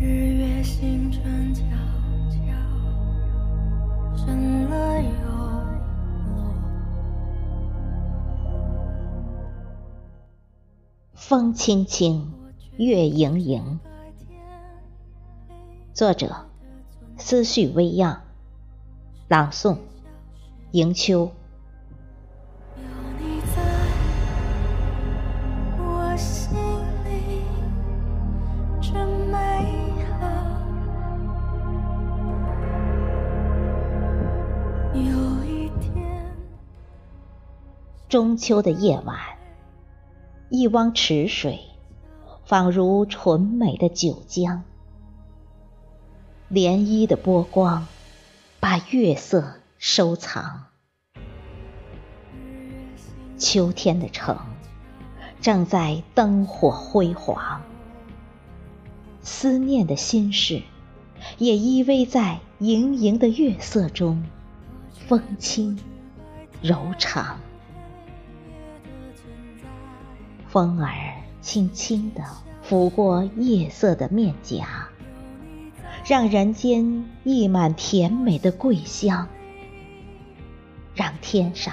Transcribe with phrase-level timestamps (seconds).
[0.00, 1.62] 日月星辰悄
[2.30, 2.38] 悄
[4.16, 5.64] 升了又落。
[11.14, 12.32] 风轻轻，
[12.76, 13.80] 月盈盈。
[15.92, 16.46] 作者：
[17.16, 18.22] 思绪微漾，
[19.26, 19.78] 朗诵：
[20.70, 21.32] 迎秋。
[38.08, 39.18] 中秋的夜晚，
[40.48, 41.60] 一汪池水，
[42.46, 44.64] 仿如纯美的九江。
[46.50, 47.86] 涟漪的波光，
[48.60, 50.68] 把月色收藏。
[53.36, 54.38] 秋天的城，
[55.42, 57.60] 正在灯火辉煌。
[59.20, 60.62] 思念的心事，
[61.36, 64.24] 也依偎在盈盈的月色中，
[64.94, 65.78] 风轻
[66.62, 67.38] 柔长。
[70.58, 70.90] 风儿
[71.40, 72.24] 轻轻地
[72.62, 74.88] 拂过夜色的面颊。
[76.04, 79.28] 让人间溢满甜美的桂香，
[80.96, 81.72] 让天上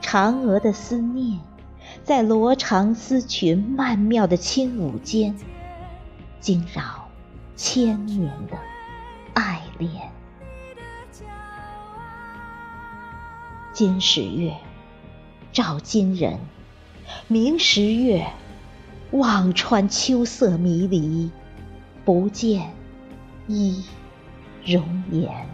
[0.00, 1.38] 嫦娥的思念，
[2.02, 5.36] 在罗裳丝裙曼妙的轻舞间，
[6.40, 7.10] 惊扰
[7.56, 8.56] 千年的
[9.34, 10.10] 爱恋。
[13.74, 14.56] 今时月
[15.52, 16.40] 照今人，
[17.28, 18.26] 明时月
[19.10, 21.30] 望穿秋色迷离，
[22.04, 22.72] 不见。
[23.48, 23.84] 一
[24.64, 25.46] 容颜，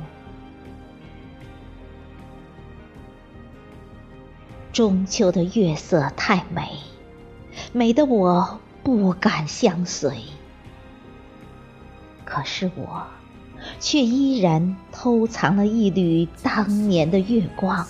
[4.73, 6.69] 中秋的月色太美，
[7.73, 10.19] 美得我不敢相随。
[12.27, 13.07] 可是我
[13.81, 17.87] 却依然偷藏了一缕当年的月光，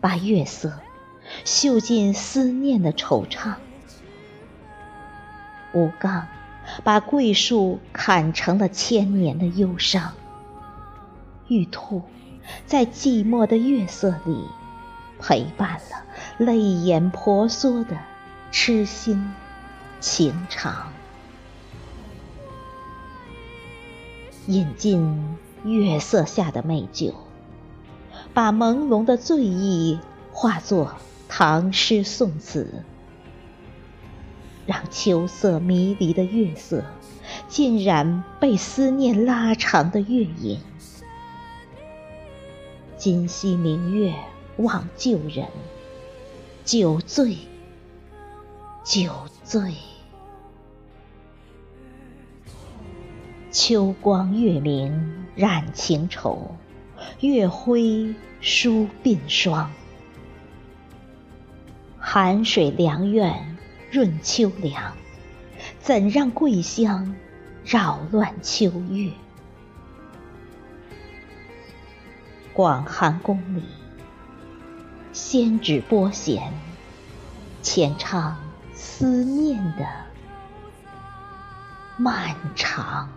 [0.00, 0.80] 把月色
[1.48, 3.54] 绣尽思念的惆怅。
[5.72, 6.26] 吴刚。
[6.84, 10.12] 把桂树砍成了千年的忧伤，
[11.48, 12.02] 玉兔
[12.66, 14.44] 在寂寞的月色里
[15.18, 16.04] 陪伴了
[16.36, 17.96] 泪眼婆娑的
[18.50, 19.32] 痴心
[19.98, 20.92] 情长。
[24.46, 27.14] 饮尽月色下的美酒，
[28.34, 29.98] 把朦胧的醉意
[30.32, 30.96] 化作
[31.28, 32.82] 唐诗宋词。
[34.66, 36.84] 让秋色迷离的月色，
[37.48, 40.60] 浸染被思念拉长的月影。
[42.98, 44.14] 今夕明月
[44.58, 45.46] 望旧人，
[46.66, 47.38] 酒醉，
[48.84, 49.10] 酒
[49.42, 49.72] 醉。
[53.50, 56.56] 秋光月明染情愁，
[57.20, 59.70] 月辉书鬓霜。
[62.10, 63.58] 寒水凉院。
[63.90, 64.96] 润秋凉，
[65.78, 67.14] 怎让桂香
[67.66, 69.12] 扰乱秋月？
[72.54, 73.62] 广寒宫里，
[75.12, 76.50] 仙指拨弦，
[77.60, 78.38] 浅唱
[78.74, 79.86] 思念的
[81.98, 83.10] 漫长。